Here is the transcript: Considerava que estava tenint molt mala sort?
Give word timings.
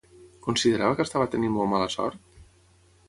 Considerava 0.45 0.97
que 1.01 1.05
estava 1.07 1.29
tenint 1.35 1.53
molt 1.59 1.71
mala 1.75 1.91
sort? 1.97 2.45